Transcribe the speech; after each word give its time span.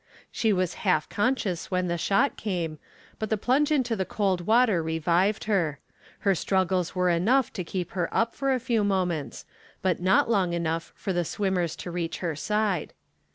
She 0.31 0.51
was 0.51 0.73
half 0.81 1.07
conscious 1.09 1.69
when 1.69 1.85
the 1.87 1.95
shot 1.95 2.35
came, 2.35 2.79
but 3.19 3.29
the 3.29 3.37
plunge 3.37 3.71
into 3.71 3.95
the 3.95 4.03
cold 4.03 4.41
water 4.47 4.81
revived 4.81 5.43
her. 5.43 5.77
Her 6.21 6.33
struggles 6.33 6.95
were 6.95 7.11
enough 7.11 7.53
to 7.53 7.63
keep 7.63 7.91
her 7.91 8.09
up 8.11 8.33
for 8.33 8.51
a 8.51 8.59
few 8.59 8.83
moments, 8.83 9.45
but 9.83 10.01
not 10.01 10.27
long 10.27 10.53
enough 10.53 10.91
for 10.95 11.13
the 11.13 11.23
swimmers 11.23 11.75
to 11.75 11.91
reach 11.91 12.17
her 12.17 12.35
side. 12.35 12.93